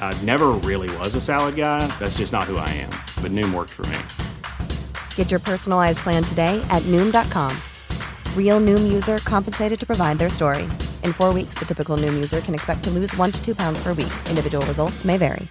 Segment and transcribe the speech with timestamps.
[0.00, 1.86] I never really was a salad guy.
[1.98, 2.90] That's just not who I am.
[3.20, 3.98] But Noom worked for me.
[5.14, 7.52] Get your personalized plan today at Noom.com.
[8.34, 10.62] Real Noom user compensated to provide their story.
[11.04, 13.78] In four weeks, the typical Noom user can expect to lose one to two pounds
[13.82, 14.12] per week.
[14.30, 15.46] Individual results may vary.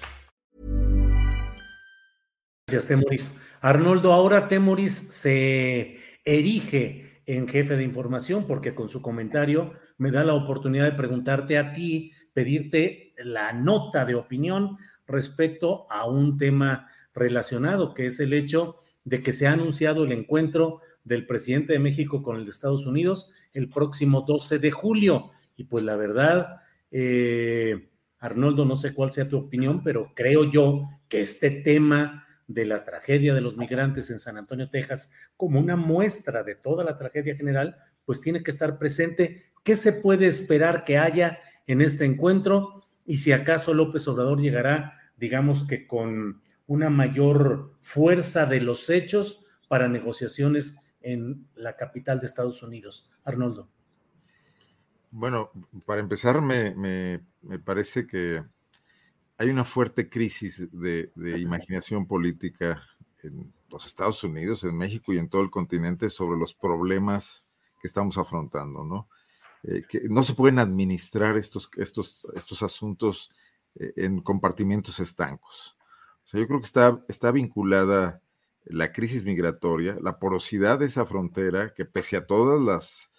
[2.67, 3.31] Gracias, Temoris.
[3.61, 10.23] Arnoldo, ahora Temoris se erige en jefe de información porque con su comentario me da
[10.23, 14.77] la oportunidad de preguntarte a ti, pedirte la nota de opinión
[15.07, 20.11] respecto a un tema relacionado, que es el hecho de que se ha anunciado el
[20.11, 25.31] encuentro del presidente de México con el de Estados Unidos el próximo 12 de julio.
[25.55, 26.57] Y pues la verdad,
[26.91, 32.65] eh, Arnoldo, no sé cuál sea tu opinión, pero creo yo que este tema de
[32.65, 36.97] la tragedia de los migrantes en San Antonio, Texas, como una muestra de toda la
[36.97, 39.45] tragedia general, pues tiene que estar presente.
[39.63, 42.84] ¿Qué se puede esperar que haya en este encuentro?
[43.05, 49.45] Y si acaso López Obrador llegará, digamos que con una mayor fuerza de los hechos
[49.67, 53.11] para negociaciones en la capital de Estados Unidos.
[53.23, 53.69] Arnoldo.
[55.11, 55.51] Bueno,
[55.85, 58.43] para empezar, me, me, me parece que
[59.37, 62.81] hay una fuerte crisis de, imaginación política
[63.23, 67.45] en los Estados Unidos, en México y en todo el continente sobre los problemas
[67.81, 69.09] que estamos afrontando, ¿no?
[69.67, 73.31] Eh, no se pueden administrar estos, estos, estos asuntos
[73.75, 75.77] eh, en compartimientos estancos.
[76.25, 78.21] O sea, yo creo que está, está vinculada
[78.65, 83.11] la crisis migratoria, la porosidad de esa frontera, que pese a todas las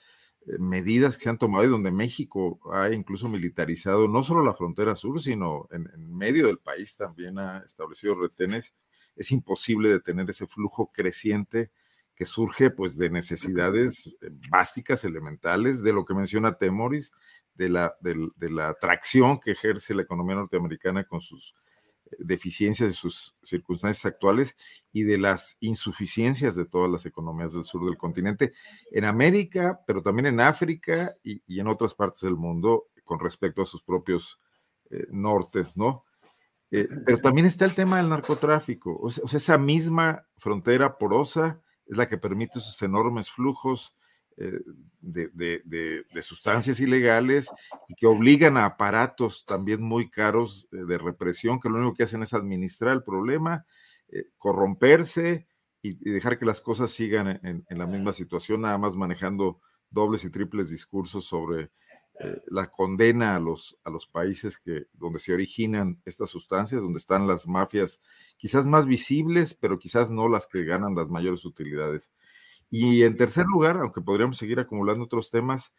[0.47, 4.55] eh, medidas que se han tomado y donde México ha incluso militarizado no solo la
[4.55, 8.75] frontera sur, sino en, medio del país también ha establecido retenes,
[9.17, 11.71] es imposible detener ese flujo creciente
[12.17, 17.13] que surge pues de necesidades eh, básicas, elementales, de lo que menciona Temoris,
[17.55, 21.55] de la, de la atracción que ejerce la economía norteamericana con sus
[22.19, 24.57] deficiencias de sus circunstancias actuales
[24.93, 28.53] y de las insuficiencias de todas las economías del sur del continente,
[28.91, 33.67] en América, pero también en África y, en otras partes del mundo con respecto a
[33.67, 34.41] sus propios
[34.91, 36.05] eh, nortes, ¿no?
[36.71, 41.97] Eh, pero también está el tema del narcotráfico, o sea, esa misma frontera porosa es
[41.97, 43.95] la que permite esos enormes flujos
[44.39, 44.61] eh,
[45.01, 47.51] de, sustancias ilegales
[47.89, 52.03] y que obligan a aparatos también muy caros eh, de represión que lo único que
[52.03, 53.65] hacen es administrar el problema,
[54.09, 55.47] eh, corromperse
[55.81, 59.61] y, dejar que las cosas sigan en, la misma situación, nada más manejando
[59.91, 61.71] dobles y triples discursos sobre
[62.47, 67.27] la condena a los, a los países que, donde se originan estas sustancias, donde están
[67.27, 68.01] las mafias
[68.37, 72.13] quizás más visibles, pero quizás no las que ganan las mayores utilidades.
[72.71, 75.73] Y en tercer lugar, aunque podríamos seguir acumulando otros temas,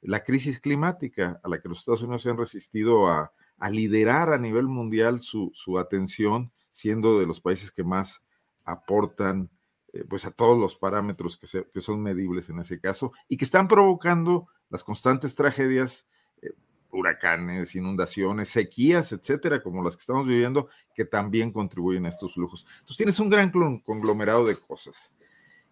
[0.00, 3.32] la crisis climática a la que los Estados Unidos se han resistido a,
[3.70, 8.22] liderar a nivel mundial su, atención, siendo de los países que más
[8.64, 9.48] aportan
[9.94, 13.44] eh, pues a todos los parámetros que, que, son medibles en ese caso y que
[13.44, 16.08] están provocando las constantes tragedias,
[16.42, 16.50] eh,
[16.90, 22.66] huracanes, inundaciones, sequías, etcétera, como las que estamos viviendo, que también contribuyen a estos flujos.
[22.80, 25.14] Entonces tienes un gran conglomerado de cosas.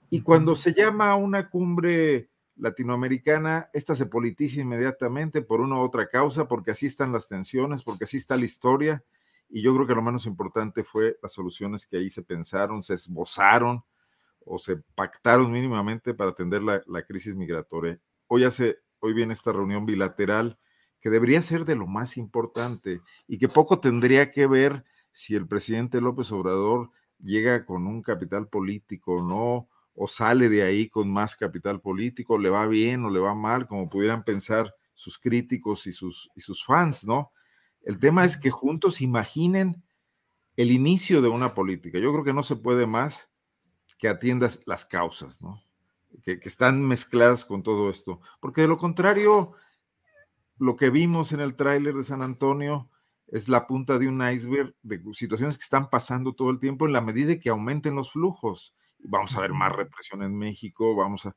[0.08, 5.80] Y cuando se llama a una cumbre latinoamericana, esta se politiza inmediatamente por una u
[5.80, 9.02] otra causa, porque así están las tensiones, porque así está la historia.
[9.50, 12.94] Y yo creo que lo menos importante fue las soluciones que ahí se pensaron, se
[12.94, 13.82] esbozaron
[14.46, 17.98] o se pactaron mínimamente para atender la, crisis migratoria.
[18.26, 20.58] Hoy, hace, hoy viene esta reunión bilateral
[21.00, 25.46] que debería ser de lo más importante y que poco tendría que ver si el
[25.46, 31.10] presidente López Obrador llega con un capital político o no, o sale de ahí con
[31.10, 35.86] más capital político, le va bien o le va mal, como pudieran pensar sus críticos
[35.86, 37.32] y sus, y sus fans, ¿no?
[37.82, 39.82] El tema es que juntos imaginen
[40.56, 41.98] el inicio de una política.
[41.98, 43.28] Yo creo que no se puede más
[44.02, 45.62] que atiendas las causas, ¿no?
[46.24, 48.20] Que, que, están mezcladas con todo esto.
[48.40, 49.52] Porque de lo contrario,
[50.58, 52.90] lo que vimos en el tráiler de San Antonio
[53.28, 56.92] es la punta de un iceberg de situaciones que están pasando todo el tiempo en
[56.92, 58.74] la medida que aumenten los flujos.
[58.98, 61.36] Vamos a ver más represión en México, vamos a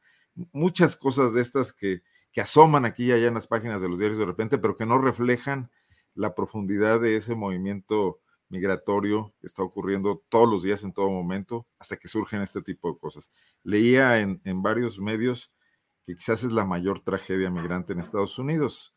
[0.52, 2.02] muchas cosas de estas que,
[2.32, 4.88] que asoman aquí y allá en las páginas de los diarios de repente, pero que
[4.88, 5.70] no reflejan
[6.16, 11.68] la profundidad de ese movimiento migratorio que está ocurriendo todos los días, en todo momento,
[11.80, 13.32] hasta que surgen este tipo de cosas.
[13.64, 15.52] Leía en, en varios medios
[16.06, 18.96] que quizás es la mayor tragedia migrante en Estados Unidos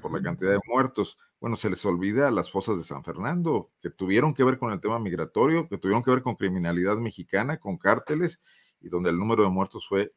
[0.00, 1.18] por la cantidad de muertos.
[1.40, 4.80] Bueno, se les olvida las fosas de San Fernando, que tuvieron que ver con el
[4.80, 8.42] tema migratorio, que tuvieron que ver con criminalidad mexicana, con cárteles,
[8.80, 10.12] y donde el número de muertos fue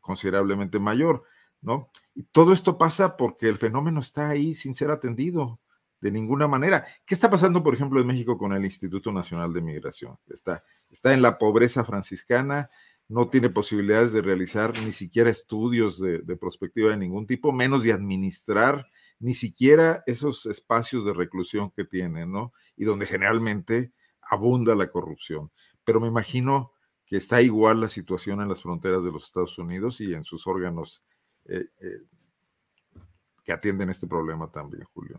[0.00, 1.24] considerablemente mayor,
[1.60, 1.90] ¿no?
[2.14, 5.60] Y todo esto pasa porque el fenómeno está ahí sin ser atendido
[6.00, 6.86] de ninguna manera.
[7.04, 10.18] ¿Qué está pasando, por ejemplo, en México con el Instituto Nacional de Migración?
[10.28, 12.70] Está, está en la pobreza franciscana,
[13.10, 17.92] no tiene posibilidades de realizar ni siquiera estudios de, perspectiva de ningún tipo, menos de
[17.92, 18.86] administrar
[19.18, 22.52] ni siquiera esos espacios de reclusión que tiene, ¿no?
[22.76, 23.92] Y donde generalmente
[24.22, 25.50] abunda la corrupción.
[25.84, 26.72] Pero me imagino
[27.04, 30.46] que está igual la situación en las fronteras de los Estados Unidos y en sus
[30.46, 31.02] órganos
[31.46, 32.04] eh, eh,
[33.42, 35.18] que atienden este problema también, Julio.